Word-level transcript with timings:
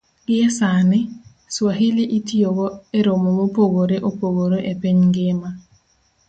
Gie 0.27 0.49
sani, 0.57 0.99
Swahili 1.55 2.03
itiyogo 2.17 2.67
e 2.97 2.99
romo 3.05 3.29
mopogore 3.37 3.97
opogore 4.09 4.57
e 4.71 4.73
piny 4.81 4.99
ngima 5.07 5.49